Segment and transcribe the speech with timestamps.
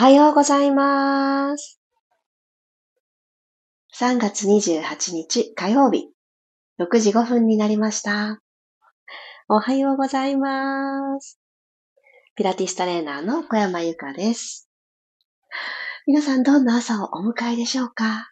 [0.00, 1.80] はようございます。
[3.98, 6.12] 3月28日火曜日、
[6.80, 8.38] 6時5分になりました。
[9.48, 11.40] おはようございます。
[12.36, 14.68] ピラティストレーナーの小山由かです。
[16.06, 18.30] 皆さんどんな朝をお迎えでしょうか？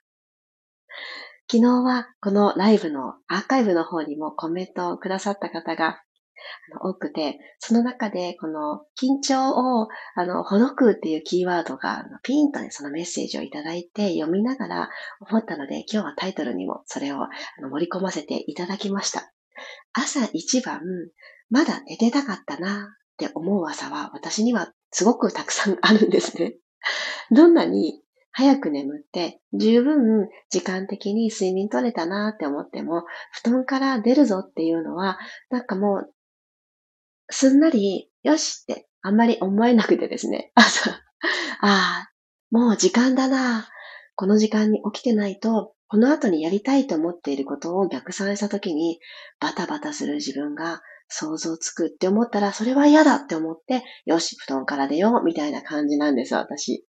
[1.51, 6.01] 昨日はこのライブのアーカイブの方にもコメントをくださった方が
[6.83, 14.91] 多くて、その中でこの緊張をあのほどくっていうキーワードがピンとね、そのメッセージをいただいて読みながら
[15.31, 17.29] 思ったので、今日はタイトルにもそれをあ
[17.61, 19.33] の盛り込ませていただきました。
[19.93, 20.81] 朝一番、
[21.51, 26.55] まだ寝てたかったなって思う朝は私にはすごくたくさんあるんですね。
[27.31, 28.03] どんなに
[28.39, 35.19] 早く眠って十分時間的に睡眠取れたなって思っても、布団から出るぞっていうのは、
[35.49, 36.13] なんかもう
[37.31, 40.53] すんなり、よしって、あんまり思えなくてですね。
[40.57, 40.97] 朝、あ
[41.61, 42.11] あ、
[42.51, 43.69] もう時間だな。
[44.15, 48.99] この時間に起きてないと、この後にやりたいと思っていることを逆算したときに、
[49.41, 56.87] バタバタする自分が想像つくって思ったら、それは嫌だって思って、よし、布団から出よう、みたいな感じなんです、私。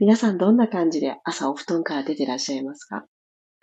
[0.00, 3.06] 皆さんどんな感じで朝お布団から出てらっしゃいますか？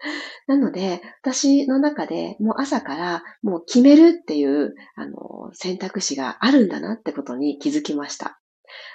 [0.47, 8.39] なので、私の中でもう朝からもう決めるっていう、あの、選択肢があるんだなってことに気づきました。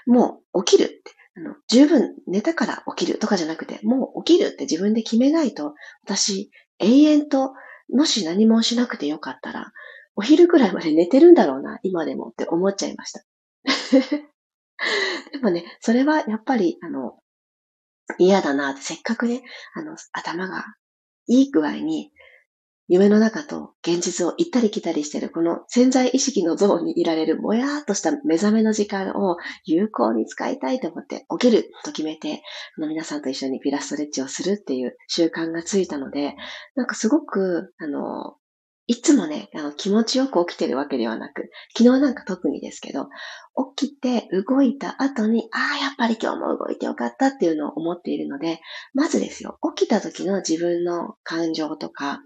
[0.06, 1.02] もう起きるって、
[1.36, 7.52] あの、十分寝たから起きるとかじゃなくて、もう起きるって自分で決めないと、私、永遠と、
[7.88, 9.72] もし何もしなくてよかったら、
[10.16, 13.22] お昼くらいまで寝てるんだろうな、今でもって思っちゃいました。
[15.32, 17.18] でもね、それはやっぱり、あの、
[18.18, 19.42] 嫌だなって、せっかくね、
[19.74, 20.64] あの、頭が
[21.26, 22.10] いい具合に
[22.88, 32.42] 夢の中と現実を行ったり来たりしているこの潜在意識のゾーンにいられるもやーっとした目覚めの時間を有効に使いたいと思って起きると決めて
[32.78, 36.36] の皆さんと一緒にピラストレッチをするっていう習慣がついたので
[36.76, 38.36] なんかすごくあの
[38.86, 43.08] いつもね、あの気持ちよく起きてるわけではなく、昨日なんか特にですけど、
[43.76, 48.60] 起きて動いた後に、ああ、やっぱり今日も動いてよかったっていうのを思っているので、
[48.94, 52.20] まずですよ、起きた時の自分の感情とか、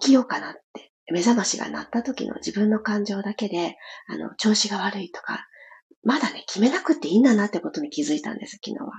[0.00, 3.76] 起きようかなって、目覚ましが鳴った時の自分の感情だけで、
[4.08, 5.46] あの、調子が悪いとか、
[6.02, 8.90] まだね、決めなくていいんだなってことに気づいたんです、昨日は。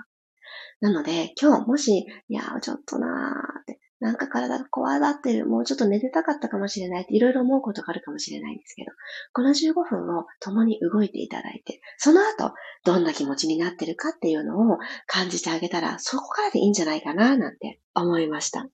[0.79, 8.91] なので、今日もし、いやー、ちょっとなーって、なんか体がこわばってる、もうちょっと寝てたかったかもしれないっていろいろ思うことがあるかもしれないんですけど、
[9.33, 12.53] この15分を共に動いていただいて、その後、
[12.85, 14.77] どんな気持ちになってるかっていうのを
[15.07, 18.67] 感じてあげたら、そこからでいいんじゃないかな、なんて思いました。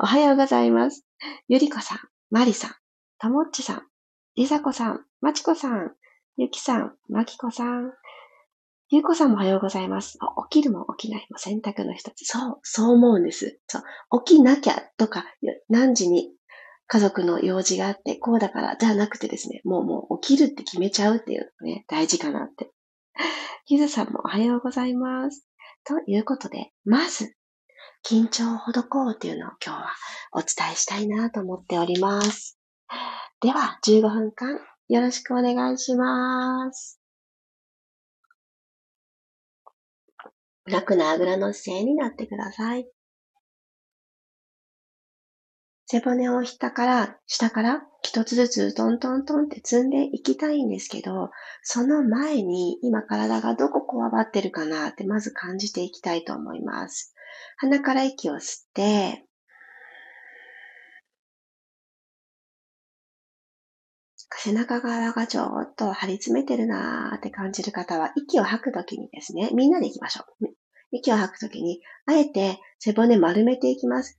[0.00, 1.06] おはようございます。
[1.46, 1.98] ゆりこさん、
[2.30, 2.70] まりさん、
[3.18, 3.82] ともっちさん、
[4.34, 5.92] りさこさん、まちこさん、
[6.36, 7.92] ゆきさん、まきこさん、
[8.94, 10.20] ゆうこさんもおはようございます。
[10.52, 12.24] 起きるも起きないも選択の一つ。
[12.26, 13.58] そう、そう思うんです。
[13.66, 15.24] そう、起きなきゃとか、
[15.68, 16.30] 何時に
[16.86, 22.70] 家族の用事があって、こうだから、じゃなくてですね、もうもう起きるって決めちゃうっていうのがね、大事かなって。
[23.66, 25.44] ゆずさんもおはようございます。
[25.82, 27.34] ということで、まず、
[28.08, 29.88] 緊張をほどこうっていうのを今日は
[30.30, 32.60] お伝えしたいなと思っております。
[33.40, 37.00] では、15分間よろしくお願いします。
[40.66, 42.88] 楽なあぐらの姿勢になってください。
[45.86, 51.30] 背骨を下から、下から一つずつトントントンって積んでいきたいんですけど、
[51.62, 57.14] その前に今体がどここわばってるかなってまず感じていきたいと思います。
[57.58, 59.24] 鼻から息を吸って、
[64.36, 70.53] 背中側がちょっと張り詰めてるなーって感じる方は、息を吐くときにですね、みんなで行きましょう。
[70.94, 74.18] 息を吐くときに、あえて背骨丸めていきます。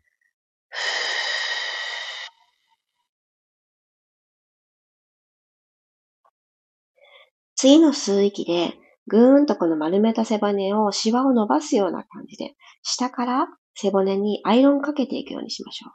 [7.55, 8.73] 次の吸う息で、
[9.07, 15.91] ぐーんとこの丸めた背骨を、シワを伸ばすような感じで、下から背骨にアイロンかけていくようにしましょう。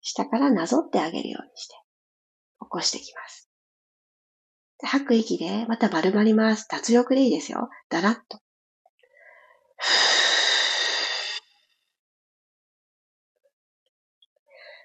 [0.00, 1.74] 下からなぞってあげるようにして、
[2.60, 3.49] 起こしていきます。
[4.82, 6.66] 吐く息で、また丸まります。
[6.70, 7.68] 脱力でいいですよ。
[7.88, 8.40] だらっと。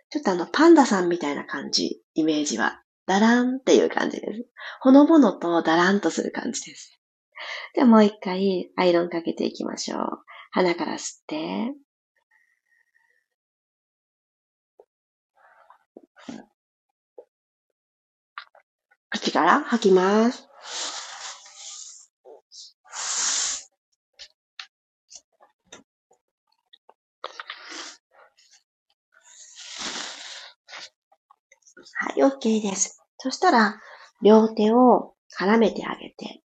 [0.09, 2.81] ちょっとあの、パンダさんみたいな感じ、イメージは。
[3.05, 4.45] だらんっていう感じです。
[4.81, 6.99] ほのぼのとだらんとする感じです。
[7.73, 9.99] ではもう一回、アイロンかけていきましょう。
[10.51, 11.73] 鼻から吸って、
[19.15, 20.49] 口から吐きます。
[31.97, 33.01] はい、OK です。
[33.17, 33.79] そしたら、
[34.21, 36.41] 両手を絡めてあげて、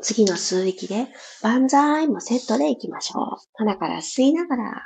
[0.00, 1.08] 次の吸う息で、
[1.42, 3.24] 万歳もセットでいきましょう。
[3.54, 4.82] 鼻から吸いながら、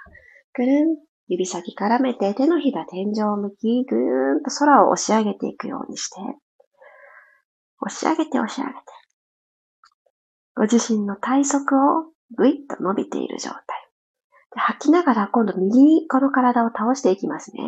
[0.54, 0.96] ぐるん、
[1.28, 6.16] 指先絡めて手のひら天井を向き、ぐーんと空を押し上げていくようにして、
[7.80, 8.78] 押し上げて押し上げて、
[10.56, 12.04] ご自身の体側を
[12.36, 13.62] ぐいっと伸びている状態。
[14.52, 17.60] で吐きながら今度右にこの体を倒していきますね。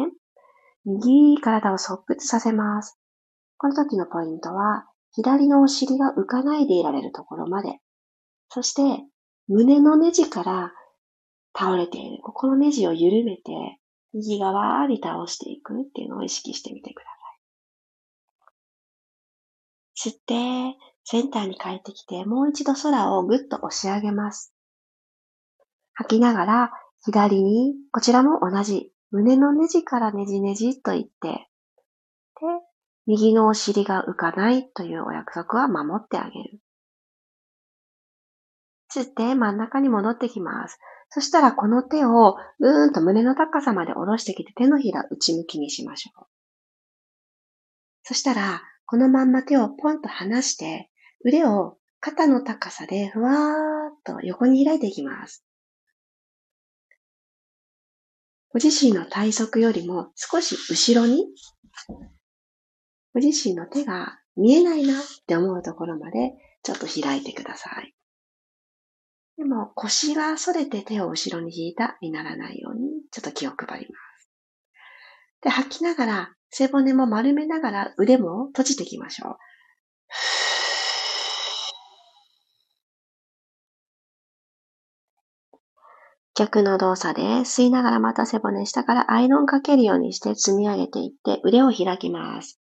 [0.84, 2.98] 右体を側屈させます。
[3.58, 7.80] この時のポイントは、左のお尻が浮かないでいられるところまで。
[8.50, 9.04] そして、
[9.48, 10.72] 胸のネジから
[11.56, 12.22] 倒れている。
[12.22, 13.80] ここのネジを緩めて、
[14.12, 17.15] 右側に倒していくっていうのを意識してみてください。
[19.96, 24.52] 吸って、センターに帰ってきて、もう一度空をぐっと押し上げます。
[25.94, 26.70] 吐きながら、
[27.04, 31.48] 左に、こちらも同じ、胸のネジからねじねじと言って、で、
[33.06, 36.60] 右のお尻が浮かないというお約束は守ってあげる。
[38.92, 40.78] 吸って真ん中に戻ってきます。
[41.10, 46.26] そしたらこの手をうーんと胸の高さまで下ろしてきて手のひら内向きにしましょう。
[48.02, 50.90] そしたらこのまんま手をポンと離して
[51.24, 53.34] 腕を肩の高さでふわー
[53.92, 55.44] っと横に開いていきます。
[58.50, 61.26] ご自身の体側よりも少し後ろに
[63.12, 67.92] ご自身の手が見えないなって思うところまでちょっと開いてください。
[69.36, 74.30] でも腰が反れて手を後ろに引いたにならないようにちょっと気を配ります。
[75.42, 79.36] で、吐きながら背骨も丸めながら腕も閉じていきましょう。
[86.36, 92.60] 逆の動作で吸いながらまた背骨下からアイロンかけるようにして積み上げていって腕を開きます。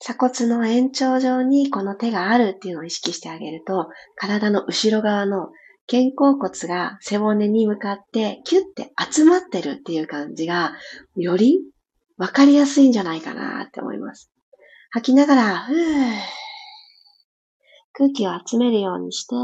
[0.00, 5.50] 鎖骨の延長上にこの手があるっていうのを意識してあげると、体の後ろ側の
[5.90, 10.74] 肩甲骨が背骨に向かってキュッて集まってるっていう感じが、
[11.16, 11.62] より
[12.18, 14.30] わかりやすいんじゃないかなって思います。
[14.90, 16.12] 吐きながら、ふー
[17.94, 19.34] 空気を集めるようにして、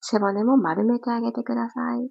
[0.00, 2.10] 背骨も丸めてあげてください。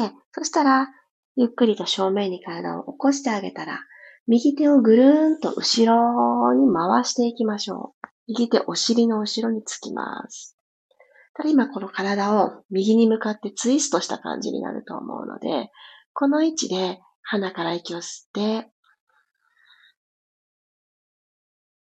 [0.00, 0.12] OK。
[0.32, 0.88] そしたら、
[1.36, 3.80] ゆっくりと正面に体を起こしてあげたら、
[4.26, 8.08] 右手をぐるーんと後ろに回していきましょう。
[8.28, 10.53] 右手お尻の後ろにつきます。
[11.34, 15.70] ただ今この体を右に向かってツイストした感じになると思うので、
[16.12, 18.70] この位置で鼻から息を吸って、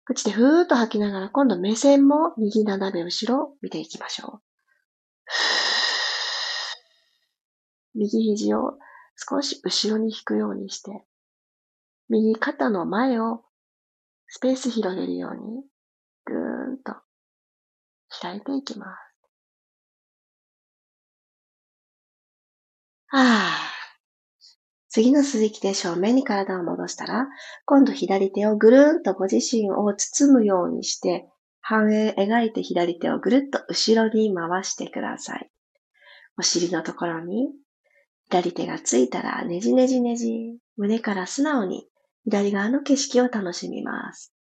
[0.04, 4.42] 口でふーっと吐きながら今度目線も右斜め後ろ見ていきましょう。
[7.96, 8.74] 右肘を
[9.16, 11.04] 少し後ろに引くようにして、
[12.10, 13.44] 右肩の前を
[14.28, 15.64] スペース広げるように、
[16.26, 16.96] ぐーんと
[18.22, 19.05] 開いていきます。
[23.08, 23.76] はぁ。
[24.90, 27.28] 次の吸きで正面に体を戻したら、
[27.66, 31.28] 今度左手をぐるんとご自身を包むようにして、
[31.60, 35.50] 半円描いて左手をぐるっと後ろに回してください。
[36.38, 37.50] お尻のところに
[38.30, 41.88] 左手がついたらねじねじねじ、胸から素直に
[42.24, 44.34] 左側の景色を楽しみます。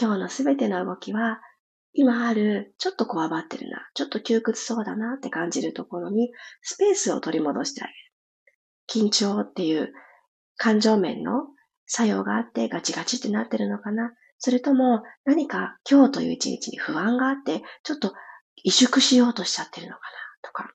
[0.00, 1.40] 今日のすべての動きは、
[1.92, 6.30] 今ある、ちょっとこわばってるな、ちょっと窮屈そうだなって感じるところに、
[6.62, 9.04] スペースを取り戻してあげる。
[9.04, 9.92] 緊張っていう
[10.56, 11.48] 感情面の
[11.86, 18.14] 作用があってガチガチってなってるのかなそれとも何か今日という一日に不安があって、ちょっと
[18.64, 20.72] 萎縮しようとしちゃってるのかなとか。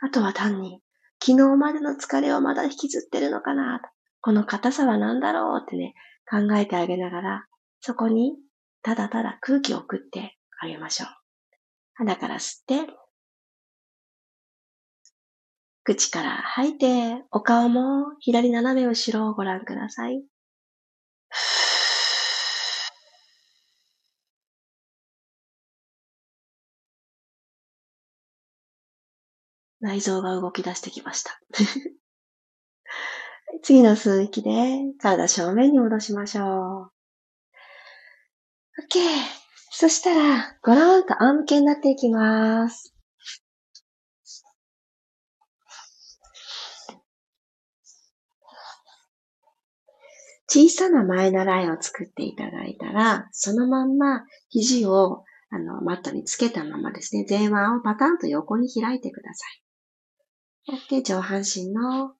[0.00, 0.80] あとは単に
[1.24, 3.80] 昨日までの疲れをまだ引きずってるのかな
[4.20, 5.94] この硬さは何だろうってね、
[6.28, 7.46] 考えてあげながら、
[7.80, 8.36] そこに
[8.82, 11.08] ただただ空気を送ってあげましょう。
[11.94, 12.92] 鼻から吸って、
[15.84, 20.22] 口から吐いて、お顔も左斜め後ろをご覧ください。
[29.80, 31.40] 内臓が動き出してきました。
[33.62, 34.50] 次の吸う息で
[35.00, 36.92] 体正面に戻しましょう。
[38.82, 39.37] OK。
[39.80, 42.92] そしたら、ごろんと仰向けになっていきます。
[50.48, 59.46] 小さな前習いを作っていただいたら、そのまんま肘をあのマットにつけたままですね、前腕をパタンと横に開いてくださ
[60.66, 60.74] い。
[60.74, 62.14] やって上半身の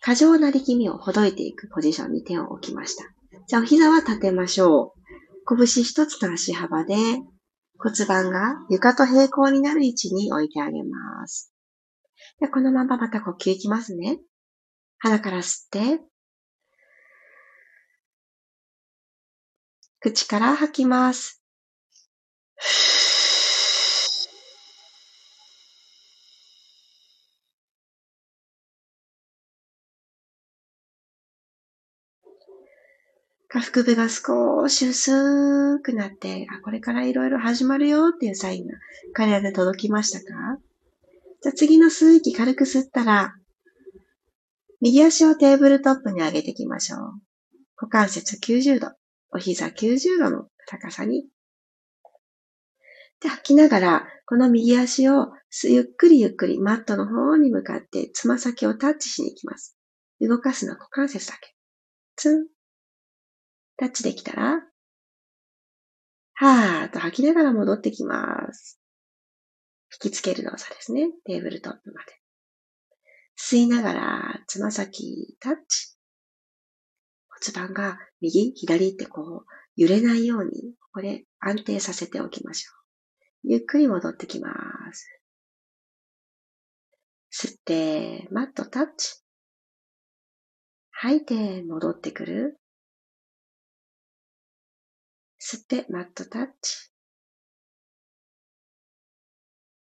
[0.00, 3.04] 過剰な力みをほどいていくポジションに手を置きました。
[3.46, 5.04] じゃあお膝は立てましょう。
[5.46, 6.94] 拳一つの足幅で
[7.78, 11.52] 骨盤が床と平行になる位置に置いてあげます。
[12.40, 14.18] でこのまままた呼吸いきますね。
[14.98, 16.00] 鼻から吸って、
[20.00, 21.42] 口から吐きます。
[33.54, 38.74] 下腹部が少し薄くなって、あ、これからいろいろ始まるよっていうサインが
[39.12, 40.58] 体で届きましたか？
[41.40, 43.36] じゃあ次の吸う息軽く吸ったら、
[44.80, 46.98] 右足をテーブルトップに上げていきましょう。
[47.76, 48.90] 股関節90度、
[49.30, 51.28] お膝90度の高さに。
[53.20, 55.28] で、吐きながら、この右足を
[55.62, 59.76] ゆっくりゆっくりマットの方に向かってつま先をタッチしに行きます。
[60.20, 61.54] 動かすのは股関節だけ。
[62.16, 62.53] ツン。
[63.76, 64.62] タッチできたら、
[66.34, 68.80] はーっと吐きながら戻ってきます。
[70.02, 71.08] 引きつける動作ですね。
[71.24, 72.12] テーブルトップまで。
[73.38, 75.96] 吸いながら、つま先、タッチ。
[77.52, 82.72] 骨盤が右、左ってこう、揺れないように、ここで安定させておきましょ
[83.44, 83.50] う。
[83.50, 84.50] ゆっくり戻ってきま
[84.92, 85.08] す。
[87.32, 89.22] 吸って、マットタッチ。
[90.90, 92.60] 吐いて、戻ってくる。
[95.46, 96.90] 吸って、マットタッチ。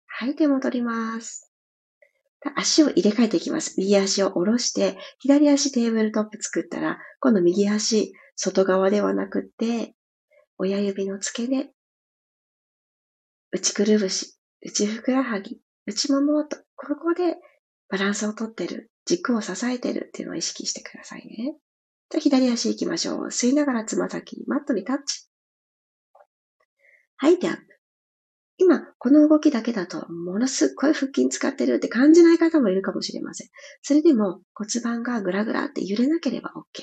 [0.06, 1.52] 吐いて戻ります。
[2.56, 3.74] 足を入れ替えていきます。
[3.76, 9.94] 右足を下ろして、左足テーブルトップ作ったら、今度右足、外側ではなくて、
[10.56, 11.70] 親指の付け根、
[13.52, 17.36] 内くるぶし、内ふくらはぎ、内ももと、ここで
[17.90, 21.54] バランスをとってる、軸を支えてるっていうのを意識してくださいね。
[22.08, 23.26] じゃあ左足行きましょう。
[23.26, 25.29] 吸いながらつま先、マットにタッチ。
[27.20, 27.62] 吐いてアップ。
[28.56, 33.48] 今、この動きだけだと、ものすっごい腹筋使ってるって感じない方もいるかもしれません。
[33.82, 36.82] それでも骨盤がぐらぐらって揺れなければ OK。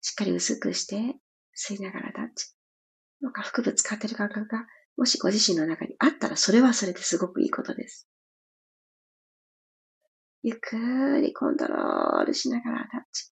[0.00, 1.16] しっかり薄くして、
[1.54, 2.54] 吸いながらタッチ。
[3.20, 8.08] なんか腹部使ってる感覚が、もしご自身の中にあったら、それはそれですごくいいことです。
[10.42, 13.30] ゆっくりコントロールしながらタッチ。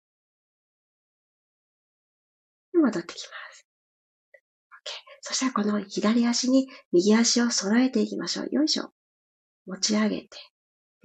[2.75, 3.66] 戻ってきます。
[5.29, 8.49] そしたらこの左足に右足を揃えていきましょう。
[8.53, 8.93] よいしょ。
[9.67, 10.29] 持ち上げて。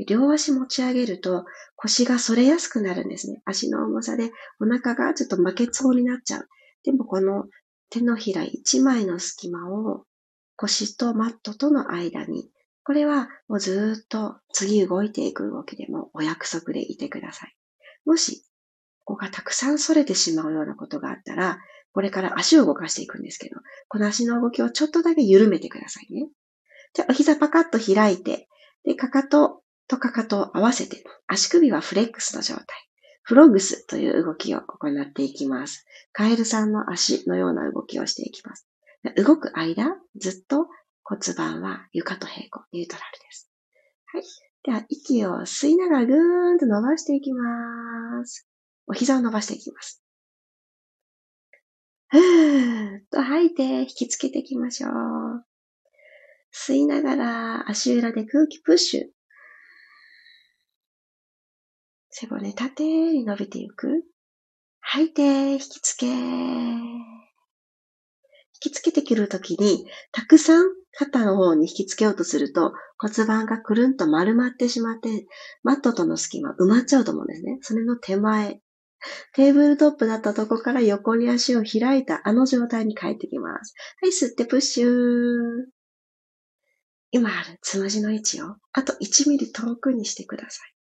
[0.07, 1.43] 両足持ち上げると
[1.75, 3.41] 腰が反れやすくなるんですね。
[3.45, 6.47] 足の重さでお腹がちょっと負けそうになっちゃう。
[6.83, 7.45] でもこの
[7.89, 10.05] 手のひら1枚の隙間を
[10.55, 12.47] 腰とマットとの間に、
[12.83, 17.55] これはもうずっと次動いていく動きでもお約束でいてください。
[18.05, 18.43] もし、
[19.03, 21.57] ここがたくさん反れてしまうようなことがあったら、
[21.93, 23.57] これから足を動かしていくんですけど、
[23.87, 26.29] この足の動きをちょっとだけ緩めてくださいね。
[26.93, 28.47] じゃあ、お膝パカッと開いて、
[28.83, 32.65] で、かかととかかとを合わせて、足首はフレックスの状態。
[33.23, 35.85] フログスという動きを行っていきます。
[36.11, 38.67] カエルさんの足のような動きをしていきます。
[39.17, 40.67] 動く間、ずっと
[41.03, 43.51] 骨盤は床と平行、ニュートラルです。
[44.05, 44.23] はい。
[44.63, 48.47] では、息を吸いながらぐーんと伸ばしていきます。
[48.87, 50.03] お膝を伸ばしていきます。
[52.11, 54.91] ふーっと吐いて引きつけていきましょう。
[56.53, 59.01] 吸いながら足裏で空気プッシュ。
[62.09, 64.03] 背骨縦に伸びていく。
[64.81, 66.07] 吐いて引きつけ。
[66.07, 66.99] 引
[68.59, 75.25] きつけてくるときに、たくさん肩の方に引きつけようとすると骨盤がくるんと丸まってしまって、
[75.63, 77.59] マットとの隙間埋まっちゃうと思うんですね。
[77.61, 78.59] それの手前、
[79.33, 83.73] テーブルトップだったとこから横に足を開いたあの状態に帰ってきます。
[84.01, 84.89] はい、吸ってプッシュー。
[87.11, 90.73] 今あるつむじの位置をあと1ミリ遠くにしてください。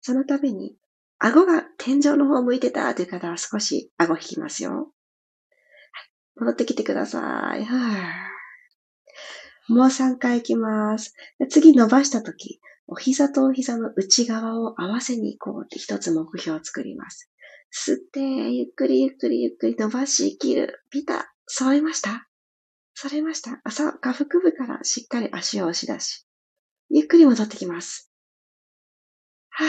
[0.00, 0.76] そのために、
[1.18, 4.92] 顎が天井の方向いてたという方は少し顎引きますよ。
[6.36, 7.64] 戻ってきてください。
[7.64, 8.26] は
[9.68, 11.14] もう3回行きます。
[11.50, 17.30] 次伸ばしたとき、お膝とお膝の内側を合わせに行こうって一つ目標を作ります。
[17.78, 20.82] 吸って、ゆっくりゆっくりゆっくり伸ばし切る。
[20.90, 22.26] ピタ、揃いました？
[22.94, 23.60] 揃いました？
[23.64, 26.26] 朝、下腹部からしっかり足を押し出し、
[26.88, 28.10] ゆっくり戻ってきます。
[29.50, 29.68] はぁ。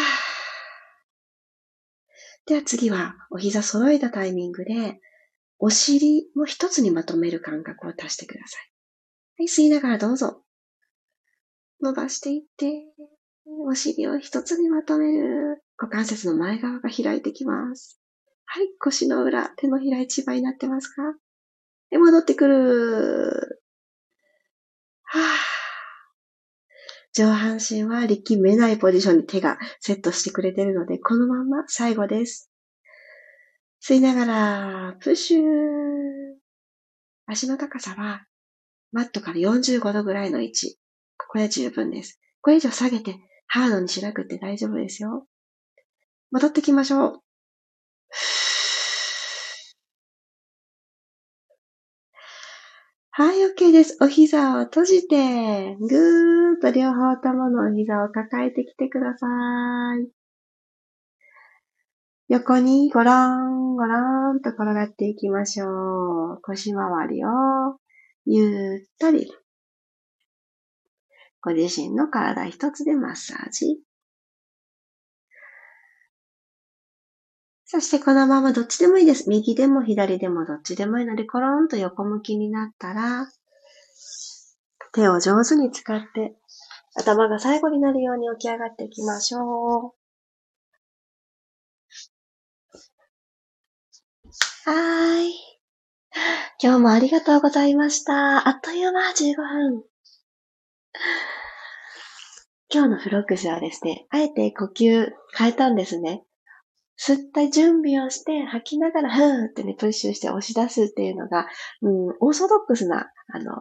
[2.46, 5.02] では次は、お膝揃えたタイミングで、
[5.60, 8.72] お尻も一つにまとめる感覚を足してください。
[9.40, 10.46] はい、吸いながらどうぞ。
[11.82, 12.86] 伸ばしていって、
[13.46, 15.62] お尻を一つにまとめる。
[15.78, 18.00] 股関節の前側が開いてきます。
[18.46, 21.02] はい、腰の裏、手のひら一番になってますか？
[21.90, 23.62] で、戻ってくる。
[25.04, 25.22] はぁ。
[27.14, 32.52] 上半身は力めないポジションに手がセットしてくれてるので、このまま最後です。
[33.84, 35.44] 吸いながら、プッシュ
[37.26, 38.26] 足の高さは、
[38.92, 40.78] マットから45度ぐらいの位置。
[41.18, 42.20] ここで十分です。
[42.42, 43.16] これ以上下げて、
[43.48, 45.28] ハードにしなくて大丈夫ですよ。
[46.32, 47.22] 戻ってきましょう。
[53.12, 53.98] はい、OK です。
[54.00, 59.26] お膝を閉じて、ぐーっと両方とものお膝を抱えてきてくださ
[60.00, 60.08] い。
[62.30, 66.42] 横にゴロン、ゴロンと転がっていきましょう。
[66.44, 67.30] 腰回りを
[68.26, 69.32] ゆったり。
[71.42, 73.87] ご自身の体一つでマッサージ。
[77.70, 79.30] そしてこのままどっちでもいいです。
[79.30, 83.28] 右でも左でもどっちでもいいので、コロンと横向きになったら、
[84.94, 86.34] 手を上手に使って、
[86.96, 89.98] 頭が最後になるように起き上がっていきましょう。
[94.64, 95.34] はーい。
[96.64, 98.48] 今日もありがとうございました。
[98.48, 99.84] あっという間、15分。
[102.74, 106.24] 今日のフロックスはですね、あえて呼吸変えたんですね。
[107.00, 111.48] 吸った準備をして、吐きながら、ふーってね、プッシュして押し出すっていうのが、
[111.82, 113.54] うん、オーソドックスな、あの、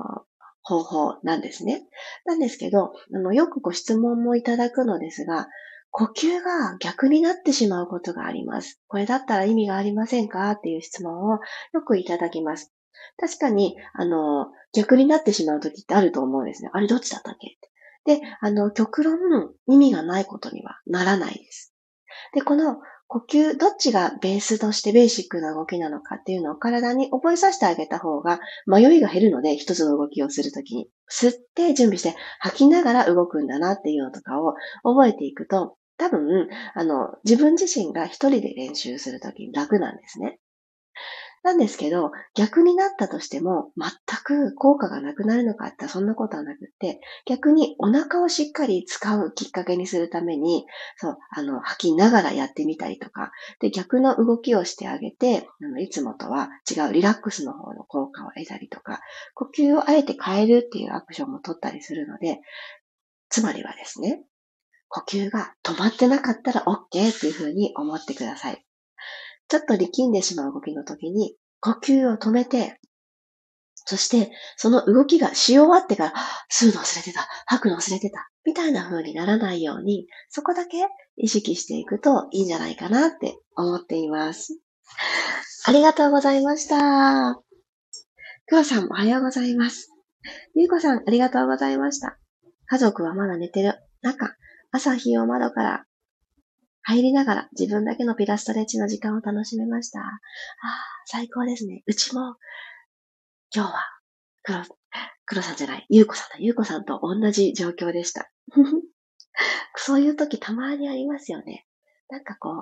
[0.62, 1.86] 方法なんですね。
[2.24, 5.48] なんですけど、あの、よくご質問もいただくのですが、
[5.90, 8.80] 呼吸が逆になってしまうことがあります。
[8.88, 10.50] これだったら意味がありませんか？
[10.50, 11.38] っていう質問を
[11.72, 12.72] よくいただきます。
[13.16, 16.70] 確かに、あの、逆になってしまう時ってあると思うんですね。
[16.72, 17.56] あれどっちだったっけ？
[18.16, 19.18] で、あの、極論
[19.68, 21.72] 意味がないことにはならないです。
[22.34, 22.76] で、この
[23.08, 40.38] 呼吸、どっちがベースとしてベーシックな動きなのかっていうのを体に覚えさせてあげた方が迷いが減るので、一つの動きをするときに、吸って準備して吐きながら動くんだなっていうのとかを覚えていくと、多分、あの、自分自身が一人で練習するときに楽なんですね。
[41.46, 43.90] なんですけど、逆になったとしても、全
[44.24, 53.30] く効果がなくなるのかってそんなことはなくって、逆にお腹をしっかり使うきっかけにするために、そう、あの、吐きながらやってみたりとか、
[53.60, 59.00] で、逆の動きをしてあげて、あの、いつもとは違うリラックスの方の効果を得たりとか、
[59.34, 62.40] 呼吸をあえて変えるっていうアクションも取ったりするので、
[63.28, 64.24] つまりはですね、
[64.88, 66.76] 呼吸が止まってなかったら OK
[67.16, 68.65] っていうふうに思ってください。
[69.48, 72.78] ちょっと力んでしまう動きの時に、呼吸を止めて、
[73.88, 76.14] そして、その動きがし終わってから、
[76.52, 80.78] 吸うの忘れてた、吐くの忘れてた、みたいな風にならないように、そこだけ
[81.16, 84.58] 意識していくといいんじゃないかなって思っています。
[85.66, 87.40] ありがとうございました。
[88.46, 89.90] くわさんおはようございます。
[90.54, 92.18] ゆうこさんありがとうございました。
[92.66, 94.36] 家族はまだ寝てる中、
[94.72, 95.84] 朝日を窓から
[96.88, 99.98] 入りながら自分だけのピラストレッチの時間を楽しめました。
[99.98, 100.18] ああ、
[101.06, 101.82] 最高ですね。
[101.84, 102.36] うちも、
[103.52, 103.74] 今日は、
[104.44, 104.62] 黒、
[105.24, 108.30] 黒さんじゃない、ゆうこさんだ、ゆうこさんと同じ状況でした。
[109.74, 111.66] そういう時たまにありますよね。
[112.08, 112.54] なんかこう、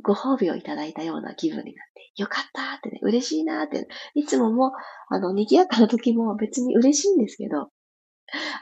[0.00, 4.70] ご褒美をいただいたような気分になって、よかったってね、嬉しいなって、いつももう、
[5.08, 7.72] あの、賑やかな時も別に嬉しいんですけど、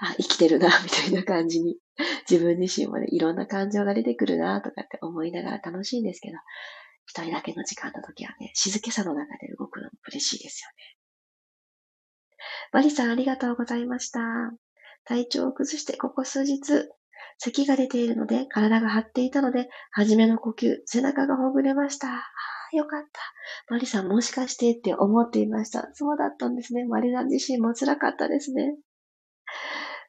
[0.01, 1.79] あ、生きてるな、 みたいな感じに、
[2.29, 6.39] 自分自身もね、いろんな感情が出てくるな、とかって思いながら楽しいんですけど、
[7.07, 11.01] 一人だけの時間の時はね、静けさの中で動くのも嬉しいですよね。
[12.73, 14.21] マリさん、ありがとうございました。
[15.05, 16.89] 体調を崩してここ数日、
[17.39, 22.09] 咳が出ているので、体が張っていたので、初めの呼吸、背中がほぐれました。
[22.09, 22.23] あ
[22.73, 23.21] あ、よかった。
[23.69, 25.91] マリさんもしかしてって思っていました。
[25.95, 26.85] そうだったんですね。
[26.85, 28.77] マリさん自身も辛かったですね。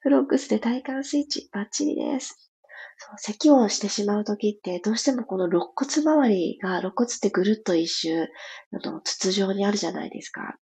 [0.01, 2.51] フロックスで体幹スイッチ、バッチリです。
[2.97, 8.27] そう、咳をしてしまうときって、どうしてもこの肋骨周りが、肋骨ってぐるっと一周、
[8.71, 10.57] の筒状にあるじゃないですか。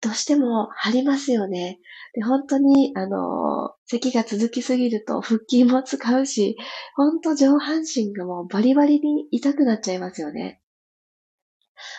[0.00, 1.80] どうしても張りますよね。
[2.14, 6.56] で、本当に、あの、咳が続きすぎると腹筋も使うし、
[6.94, 10.60] 本当上半身がもうバリバリに痛くなっちゃいますよね。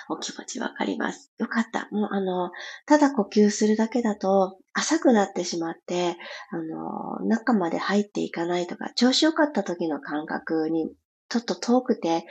[0.10, 1.32] お気持ちわかります。
[1.38, 1.88] よかった。
[1.92, 2.52] もうあの、
[2.86, 6.18] ただ呼吸するだけだと浅くなってしまって、
[6.52, 10.92] あの、中まで入っていかないとか、調子良かった時の感覚に
[11.30, 12.26] ちょっと遠くて、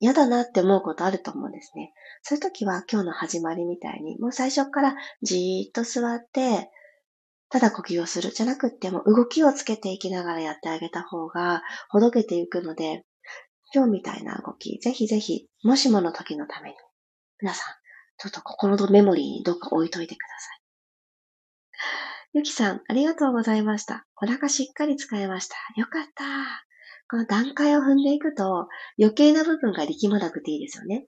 [0.00, 1.92] 嫌だなって思うことあると思うんですね。
[2.22, 6.70] そういう時は今日の始まりみたいに、もう最初からじーっと座って、
[7.50, 13.04] ただ呼吸をするじゃなくっても動きをつけていきながらやってあげた方がほどけていくので、
[13.74, 16.76] 今日みたいな動き、ぜひぜひ、もしもの時のために、
[17.40, 17.74] 皆さん、
[18.18, 20.58] ちょっと心のメモリーにどっか置いといてください。
[22.34, 24.06] ゆきさん、ありがとうございました。
[24.20, 25.56] お腹しっかり使えました。
[25.76, 26.24] よかった。
[27.10, 31.06] この段階を踏んでいくと、余計な部分が力まなくていいですよね。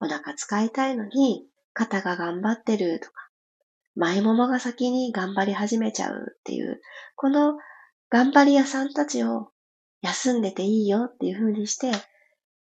[0.00, 3.28] お腹使いたいのに、肩が頑張ってるとか、
[3.94, 6.80] 前ももが先に頑張り始めちゃうっていう、
[7.14, 7.56] この
[8.10, 9.50] 頑張り屋さんたちを
[10.02, 11.90] 休んでていいよっていう風にして、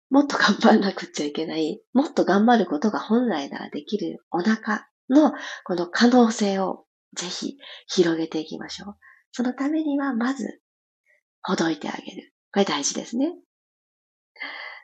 [0.09, 8.97] もっと頑張らなくちゃいけない、もっと頑張ることが本来ならできるお腹のこの可能性をぜひ広げていきましょう。
[9.31, 10.61] そのためにはまず、
[11.41, 12.33] ほどいてあげる。
[12.51, 13.33] これ大事ですね。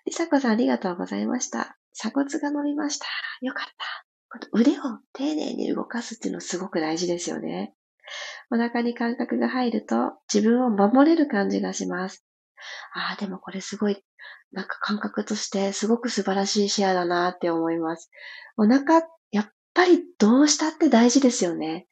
[0.06, 1.78] りさこさんありがとうございました。
[1.94, 3.06] 鎖骨が伸びました。
[3.42, 4.06] よかった。
[4.30, 7.74] この腕を丁寧に動かすっていうのすごく大事ですよね。
[8.52, 12.26] お腹に感覚が入ると自分を守れる感じがします。
[12.93, 14.04] ああ、でもこれすごい、
[14.52, 18.10] なんか感覚としてすごく素晴らしいシェアだなって思います。
[18.58, 21.88] お腹、やっぱりどうしたって大事ですよね。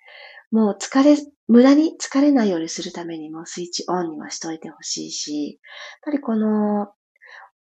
[0.51, 5.59] もう疲れ、無駄に疲れないようにするためにもスイッチオンにはしといてほしいし、やっ
[6.05, 6.93] ぱりこの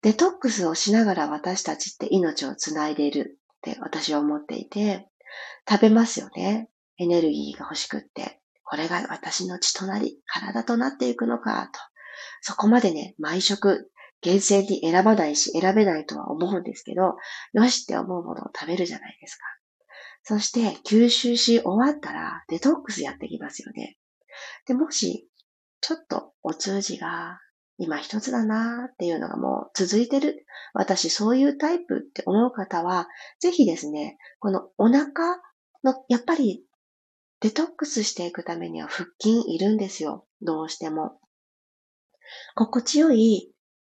[0.02, 5.10] デトックスをしながら私たちって命をつないでいるって私は思っていて、
[5.70, 6.70] 食べますよね。
[6.98, 8.40] エネルギーが欲しくって。
[8.64, 11.80] これが私の血となり、体となっていくのか、と。
[12.48, 17.18] そこまでね、毎食、厳選に選ばないし、選べないとは思うんですけど、
[17.52, 19.44] よしって思うものを食べるじゃないですか。
[20.24, 23.98] そして、吸収し終わったら、デトックスやってきますよね。
[24.66, 25.28] で、もし、
[25.82, 27.42] ちょっとお通じが
[27.78, 30.46] 今一つだなーっていうのがもう続いてる。
[30.74, 33.10] 私そういうタイプって思う方は、
[33.42, 35.10] ぜひですね、このお腹
[35.84, 36.64] の、やっぱり
[37.42, 40.26] デトックスしていくためには腹筋いるんですよ。
[40.42, 41.20] どうしても。
[42.56, 43.52] 心地よい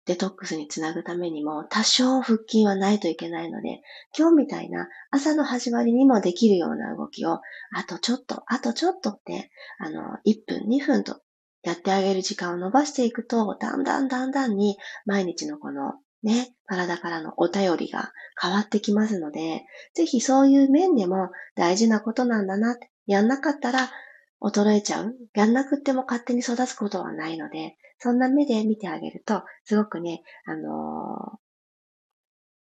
[0.08, 3.82] デトックスにつなぐためにも多少腹筋はないといけないので、
[4.16, 7.40] 今日みたいな朝の始まりにもできるような動きを、
[7.74, 11.20] あとちょっと、あとちょっとって、あの、1分、2分と
[11.62, 19.64] やってあげる時間を伸ばしていくと、だんだんだんだんに毎日のこのね、体からのお便りが変わってきますので、
[19.94, 23.90] ぜひそういう面でも大事なことなんだなって、やんなかったら
[24.40, 25.14] 衰えちゃう？
[25.34, 31.38] やんなくっても勝手に育つことはないので、そんな目で見てあげると、すごくね、あのー、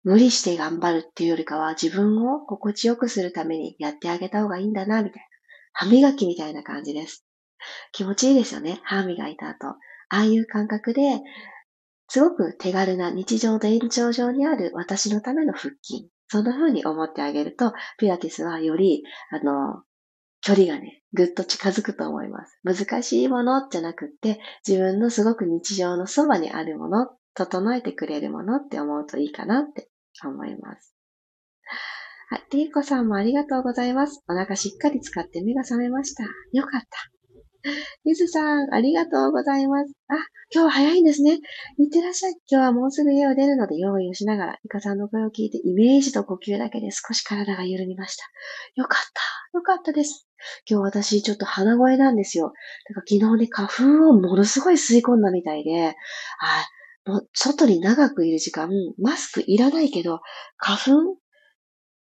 [0.04, 5.28] 無理して頑張るっていうよりかは、自分を心地よくするためにやってあげた方がいいんだな、みたいな。
[5.74, 7.26] 歯磨きみたいな感じです。
[7.92, 8.80] 気持ちいいですよね。
[8.84, 9.68] 歯磨いた後。
[9.68, 9.76] あ
[10.10, 11.22] あいう感覚で、
[12.08, 16.08] すごく手軽な日常の延長上にある私のための腹筋。
[16.30, 19.84] そんな風に思ってあげると、ピラティスはより、あの、
[20.48, 22.58] 距離がね、ぐっと近づくと思います。
[22.64, 29.90] 難しいものじゃなくって、自分のすごく日常のそばにあるもの、整えてくれるものって思うといいかなって
[30.24, 30.96] 思います。
[32.30, 34.24] はい、リーコさんもありがとうございます。
[34.30, 36.24] お腹しっかり使って目が覚めました。
[36.54, 37.17] よかった。
[38.04, 39.94] ゆずさん、ありがとうございます。
[40.08, 40.16] あ、
[40.54, 41.40] 今日は早いんですね。
[41.78, 42.34] いってらっしゃい。
[42.50, 48.24] 今日はもうすぐ家を出るので用意をしながら、イカさんの声を聞いてイメージと呼吸だけで少し体が緩みました。
[48.76, 49.58] よかった。
[49.58, 50.28] よかったです。
[50.70, 52.54] 今日私ちょっと鼻声なんですよ。
[52.90, 55.96] だから昨日ね、花粉をものすごい吸い込んだみたいで、
[56.40, 56.66] あ
[57.10, 58.70] もう外に長くいる時間、
[59.02, 60.20] マスクいらないけど、
[60.58, 61.18] 花粉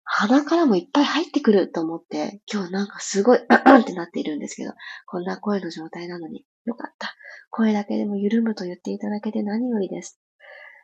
[0.04, 4.72] 鼻からもいっぱい入ってくると思って、今日なんかすごい、 あんってなっているんですけど、
[5.06, 7.14] こんな声の状態なのに、よかった。
[7.50, 10.20] 声だけでも緩むと言っていただけて何よりです。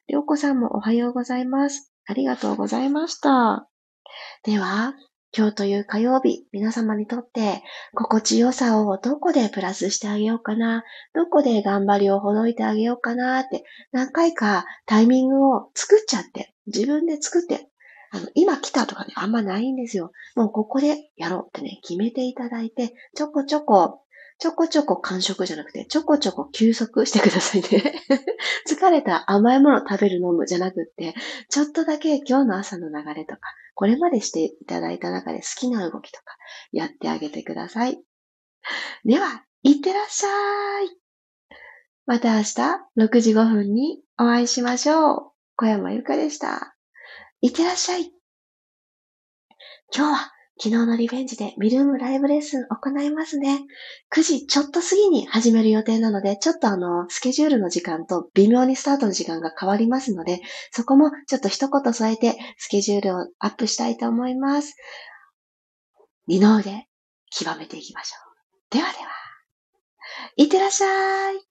[0.09, 1.93] りょうこさんもおはようございます。
[2.07, 3.69] ありがとうございました。
[4.43, 4.95] では、
[5.37, 7.63] 今日という火曜日、皆様にとって
[7.95, 10.83] 心地よさをどこでプラスしてあげようかな、
[11.15, 13.39] どこで頑張りをほどいてあげようかな？
[13.41, 17.70] って何回かタイミングを作っちゃって、自分で作って
[18.11, 20.13] あの、今来たとかね、あんまないんですよ。
[20.35, 24.03] もうここでやろうってね、決めていただいて、ちょこちょこ、
[24.39, 27.95] ちょこちょこ完食じゃなくて、ちょこちょこ休息してくださいね。
[28.67, 31.15] 疲れた甘いもの食べる飲むじゃなくって、
[31.51, 33.41] ちょっとだけ今日の朝の流れとか、
[33.75, 36.37] これまでしていただいた中で好きな動きとか、
[36.73, 38.03] やってあげてください。
[39.05, 41.01] では、いってらっしゃい。
[42.07, 42.61] また明日
[42.97, 45.33] 6時5分にお会いしましょう。
[45.57, 46.75] 小山由かでした。
[47.43, 48.13] いってらっしゃい。
[49.95, 53.61] 今日は昨日のリベンジでミルームライブレッスン行いますね。
[54.15, 64.77] 9時ちょっと過ぎに始める予定なので、ちょっとあの、スケジュールの時間と微妙にスタートの時間が変わりますので、そこもちょっと一言添えてスケジュールをアップしたいと思います。
[66.27, 66.89] 二の腕、
[67.31, 68.77] 極めていきましょう。
[68.77, 69.07] ではでは、
[70.37, 71.50] いってらっしゃい。